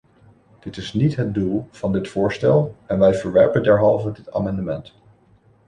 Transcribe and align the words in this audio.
Dat 0.59 0.77
is 0.77 0.93
niet 0.93 1.15
het 1.15 1.33
doel 1.33 1.67
van 1.71 1.91
dit 1.91 2.07
voorstel 2.07 2.75
en 2.85 2.99
wij 2.99 3.13
verwerpen 3.13 3.63
derhalve 3.63 4.11
dit 4.11 4.31
amendement. 4.31 4.95